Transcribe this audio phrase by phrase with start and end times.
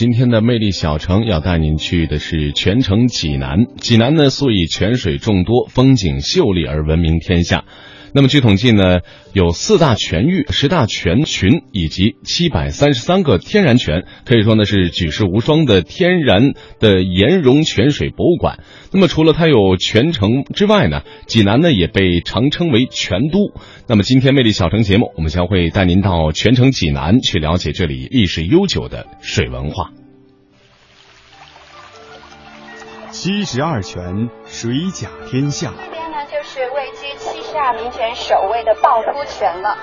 [0.00, 3.66] 今天的魅力小城要带您去的是泉城济南。
[3.76, 7.66] 济南呢，素以泉水众多、风景秀丽而闻名天下。
[8.12, 9.00] 那么据统计呢，
[9.32, 18.58] 有四大泉域、十大泉群以及七百三十三个天然泉，可以说呢是举世无双的天然的岩溶泉水博物馆。
[18.92, 23.52] 那么除了它有泉城之外呢，济南呢也被常称为泉都。
[23.86, 29.99] 那么今天魅力小城节目，我们将会带您到泉城济南去了解这里历史悠久的水文化。
[33.22, 35.74] 七十二泉，水甲天下。
[35.76, 39.76] 这边呢就是位居七十二名泉首位的趵突泉了。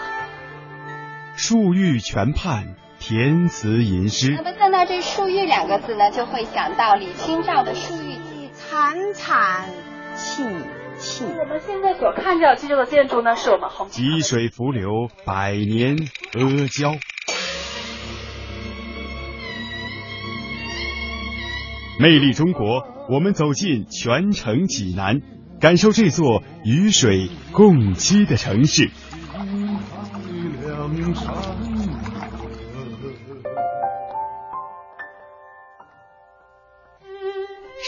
[1.38, 4.42] 漱玉泉畔，填词吟诗那。
[4.42, 8.50] 么看到这“漱玉”两个字呢，就会想到李清照的《漱玉集》。
[8.54, 9.70] 惨惨
[10.16, 10.44] 戚
[10.98, 11.26] 戚。
[11.26, 14.90] 我们现在所看到这座建筑呢，是我们红积水伏流，
[15.26, 15.96] 百年
[16.34, 16.96] 阿胶。
[22.00, 25.22] 魅力中国，我们走进泉城济南，
[25.62, 28.90] 感受这座与水共栖的城市。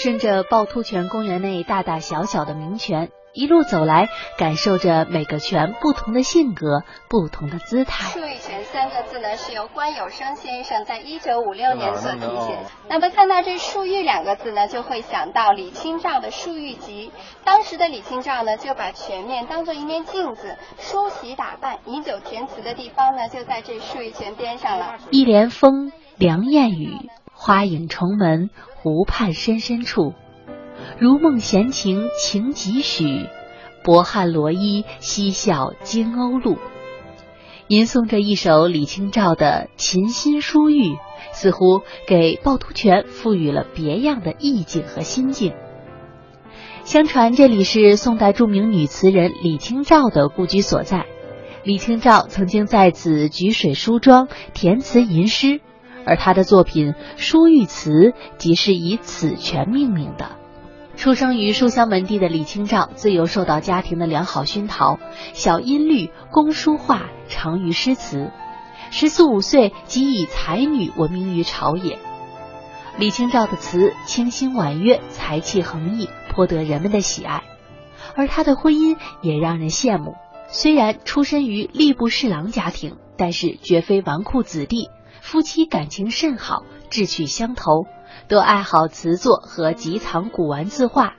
[0.02, 3.10] 顺着趵突泉公园内大大小小的名泉，
[3.40, 8.10] 一路走来，感受着每个泉不同的性格、不同的姿态。
[8.10, 12.58] 漱玉泉三个字呢，是由关有生先生在一九五六年所题写。
[12.90, 17.14] 那么看到这“漱玉”两个字呢，就会想到李清照的《漱玉集》。
[17.46, 24.98] 当时的李清照呢，就把泉面当做一面镜子，梳洗打扮、饮酒填词的地方呢，就在这漱玉泉边上了。
[25.12, 30.14] 一帘风，凉燕语，花影重门，湖畔深深处。
[31.00, 33.26] 如梦闲情情几许，
[33.86, 36.58] 薄汗罗衣，嬉笑惊鸥鹭。
[37.70, 40.84] 吟诵着一首李清照的《琴心书玉》，
[41.32, 45.54] 似乎给趵突泉赋予了别样的意境和心境。
[46.84, 51.06] 相传这里是宋代著名女词人李清照的故居所在，
[51.64, 55.62] 李清照曾经在此举水梳妆、填词吟诗，
[56.06, 57.92] 而她的作品《书玉词》
[58.38, 60.39] 即是以此泉命名的。
[61.00, 65.00] 出生于书香门第的李清照，自幼受到家庭的良好熏陶，
[65.34, 68.34] 小音律，工书画，长于诗词。
[68.92, 71.98] 十四五岁即以才女闻名于朝野。
[72.98, 77.44] 李清照的词清新婉约，才气横溢，颇得人们的喜爱。
[78.18, 80.16] 而她的婚姻也让人羡慕。
[80.50, 84.90] 虽然出身于吏部侍郎家庭，但是绝非纨绔子弟，
[85.22, 87.86] 夫妻感情甚好，志趣相投。
[88.28, 91.16] 都爱好词作和集藏古玩字画，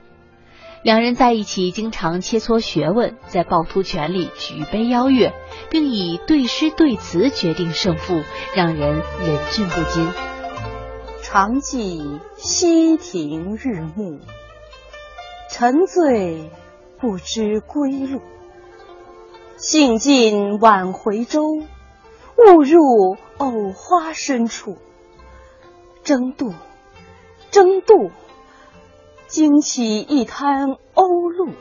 [0.81, 5.33] 两人在一起经常切磋学问，在趵突泉里举杯邀月，
[5.69, 8.21] 并以对诗对词决定胜负，
[8.55, 10.07] 让人忍俊不禁。
[11.21, 14.19] 常记溪亭日暮，
[15.49, 16.49] 沉醉
[16.99, 18.21] 不知归路。
[19.57, 24.77] 兴尽晚回舟，误入藕花深处。
[26.03, 26.55] 争渡，
[27.51, 28.09] 争渡，
[29.27, 31.53] 惊起一滩鸥鹭。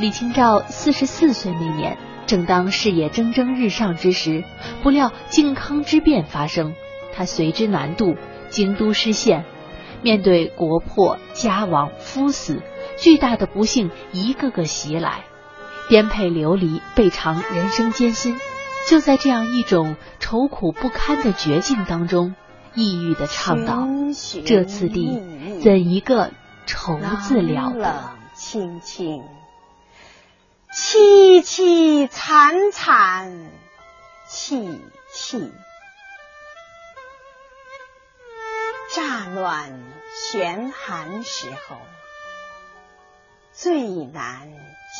[0.00, 1.96] 李清照四十四岁那年，
[2.26, 4.42] 正当事业蒸蒸日上之时，
[4.82, 6.74] 不料靖康之变发生，
[7.14, 8.16] 她随之南渡，
[8.48, 9.44] 京都失陷。
[10.02, 12.60] 面对国破家亡、夫死，
[12.98, 15.26] 巨大的不幸一个个袭来，
[15.88, 18.36] 颠沛流离，倍尝人生艰辛。
[18.88, 22.34] 就在这样一种愁苦不堪的绝境当中，
[22.74, 23.86] 抑郁的唱道
[24.44, 26.32] ：“这次第，怎一个
[26.66, 27.78] 愁字了得！
[27.78, 29.22] 冷清清，
[30.72, 33.50] 凄凄惨惨
[34.28, 34.80] 戚
[35.12, 35.52] 戚。
[38.94, 39.80] 乍暖
[40.14, 41.76] 悬寒时候，
[43.52, 44.50] 最难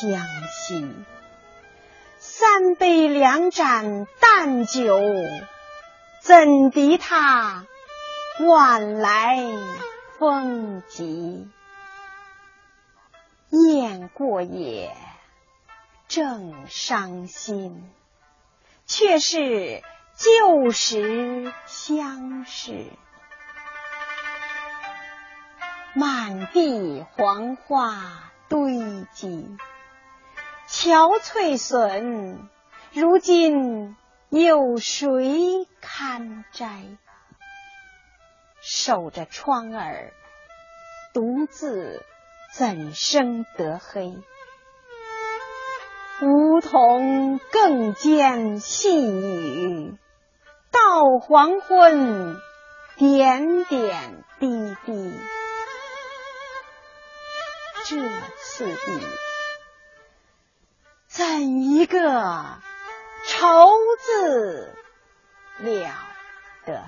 [0.01, 0.87] 将息。
[2.25, 4.97] 三杯两盏淡酒，
[6.21, 7.65] 怎敌他
[8.39, 9.43] 晚来
[10.17, 11.49] 风急？
[13.49, 14.95] 雁过也，
[16.07, 17.91] 正伤心，
[18.85, 19.83] 却是
[20.15, 22.85] 旧时相识。
[25.93, 28.01] 满地黄花
[28.47, 29.57] 堆积。
[30.67, 32.49] 憔悴损，
[32.91, 33.95] 如今
[34.29, 36.83] 有谁堪摘？
[38.61, 40.13] 守着窗儿，
[41.13, 42.03] 独自
[42.53, 44.13] 怎生得黑？
[46.21, 49.97] 梧桐更兼细雨，
[50.71, 50.79] 到
[51.21, 52.37] 黄昏，
[52.95, 55.13] 点点滴滴。
[57.85, 57.97] 这
[58.37, 59.01] 次雨，
[61.15, 61.99] 怎一个
[63.27, 63.47] 愁
[63.99, 64.73] 字
[65.59, 65.91] 了
[66.65, 66.81] 得！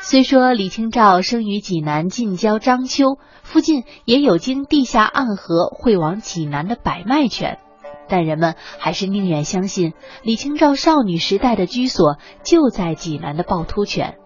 [0.00, 7.60] 虽说李清照生于济南近郊章丘，附近也有经地下暗河汇往济南的百脉泉，
[8.08, 14.18] 但人们还是宁愿相信李清照少女时代的居所就在济南的趵突泉。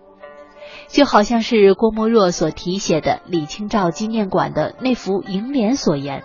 [0.88, 6.25] 就好像是郭沫若所题写的李清照纪念馆的那幅楹联所言：“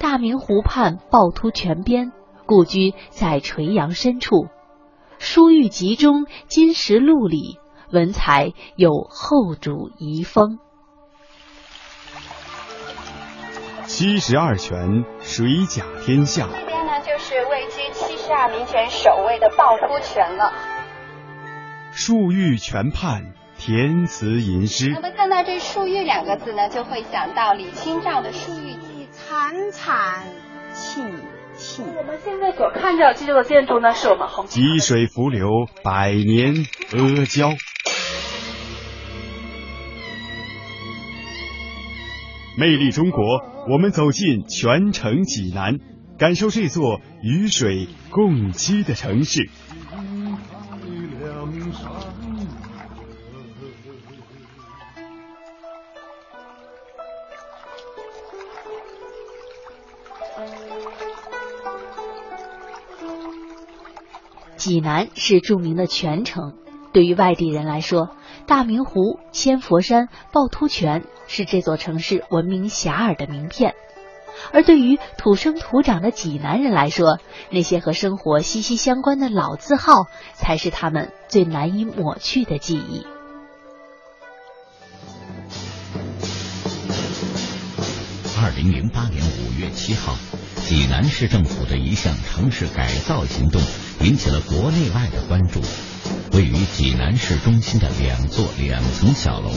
[0.00, 2.10] 大明湖畔趵突泉边，
[2.46, 4.48] 故居在垂杨深处。
[5.18, 7.60] 书玉集中金石录里。”
[7.92, 10.60] 文才有后主遗风。
[13.84, 16.46] 七十二泉，水甲天下。
[16.46, 20.52] 这边呢，就是位居七十二名泉首位的趵突泉了。
[21.92, 24.92] 漱玉泉畔，填词吟诗。
[24.94, 28.69] 那么看到这“漱玉”两个字呢，就会想到李清照的《漱玉集》。
[29.40, 30.26] 惨惨
[30.74, 31.00] 戚
[31.56, 31.82] 戚。
[31.82, 35.48] 我们现在所看到这座建筑呢，是我们红积水伏流，
[35.82, 37.48] 百年阿胶。
[42.58, 43.24] 魅力中国，
[43.72, 45.78] 我们走进全城济南，
[46.18, 49.48] 感受这座与水共栖的城市。
[64.56, 66.54] 济南是著名的泉城，
[66.92, 68.10] 对于外地人来说。
[68.46, 73.76] 大明湖、千佛山、趵突泉是这座城市闻名遐迩的名片，
[74.52, 77.18] 而对于土生土长的济南人来说，
[77.50, 83.06] 那些和生活息息相关的老字号才是他们最难以抹去的记忆。
[88.42, 89.39] 二零零八年五
[89.70, 90.16] 七号，
[90.56, 93.60] 济南市政府的一项城市改造行动
[94.00, 95.60] 引起了国内外的关注。
[96.32, 99.50] 位于济南市中心的两座两层小楼，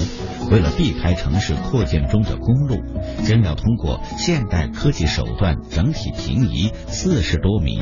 [0.50, 2.78] 为了避开城市扩建中的公路，
[3.24, 7.82] 将要通过现代科技手段整体平移四十多米。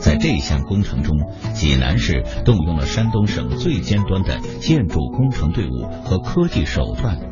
[0.00, 1.14] 在这项工程中，
[1.54, 7.29] 济南市动用了山东省最尖端的建筑工程队伍和科技手段。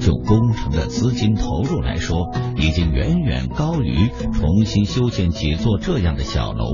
[0.00, 6.66] 就工程的资金投入来说，已经远远高于重新修建几座这样的小楼。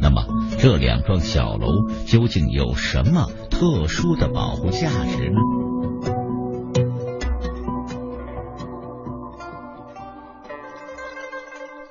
[0.00, 0.22] 那么，
[0.58, 1.66] 这两幢小楼
[2.06, 5.38] 究竟有什么特殊的保护价值呢？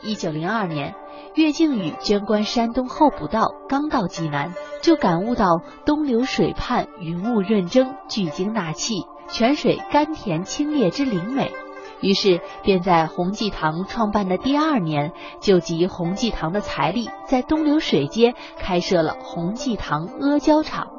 [0.01, 0.95] 一九零二年，
[1.35, 8.93] 岳靖宇捐官山东候补道，刚到济南，就感悟到东流水畔云雾润蒸，聚精纳气，
[9.29, 11.51] 泉水甘甜清冽之灵美。
[11.99, 20.89] 于是，便在洪济堂创办的第二年，就集洪济堂的财力，在东流水街开设了洪济堂阿胶厂。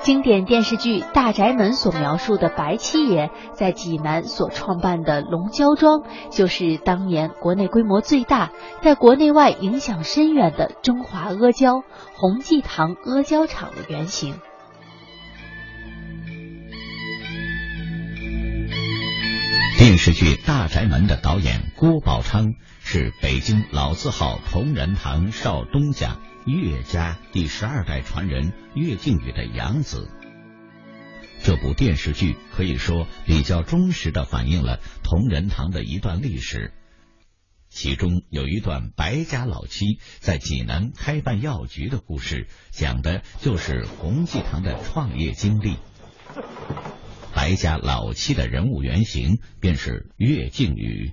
[0.00, 8.50] 经典电视剧《大宅门》所描述的白七爷在济南所创办的龙胶庄，就是当年国内规模最大、
[8.82, 11.82] 在国内外影响深远的中华阿胶
[12.14, 14.34] 洪济堂阿胶厂的原型。
[19.78, 30.10] 电视剧《大宅门》的导演郭宝昌是北京老字号同仁堂少东家岳家第十二代传人岳靖宇的养子。
[31.44, 36.72] 这部电视剧可以说比较忠实的反映了同仁堂的一段历史，
[37.68, 45.76] 其中有一段白家老七在济南开办药局的故事，讲的就是洪济堂的创业经历。
[47.34, 51.12] 白家老七的人物原型便是岳靖宇，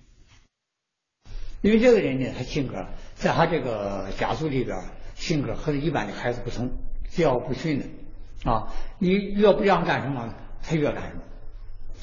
[1.62, 4.78] 因为这个人呢，他性格在他这个家族里边，
[5.14, 6.72] 性格和一般的孩子不同，
[7.10, 8.74] 桀骜不驯的啊。
[9.00, 11.22] 你越不让干什么，他越干什么。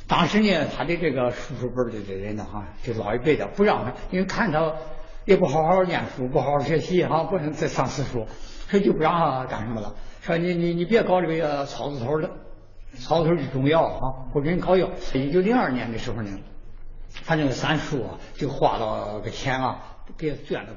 [0.07, 4.75] 当时呢，他的这个叔叔辈的这人呢，哈，就老一辈的不让他，因为看他
[5.25, 8.27] 也不好好念书，不好好学习，哈，不能再上私塾，
[8.69, 9.97] 所以就不让他干什么了。
[10.21, 12.31] 说你你你别搞这个草字头的。
[12.99, 14.89] 草头是中药啊，不准搞药。
[15.15, 16.39] 一九零二年的时候呢，
[17.25, 19.83] 他那个三叔啊，就花了个钱啊，
[20.17, 20.75] 给捐了。